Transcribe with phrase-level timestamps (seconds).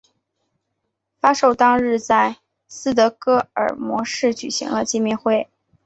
[1.19, 5.47] 发售当日在斯德哥尔摩市内举行了见面会。